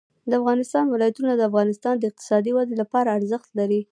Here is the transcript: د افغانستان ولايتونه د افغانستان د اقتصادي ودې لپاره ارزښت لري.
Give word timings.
د 0.29 0.31
افغانستان 0.41 0.85
ولايتونه 0.89 1.31
د 1.35 1.41
افغانستان 1.49 1.93
د 1.97 2.03
اقتصادي 2.09 2.51
ودې 2.53 2.75
لپاره 2.81 3.13
ارزښت 3.17 3.49
لري. 3.59 3.81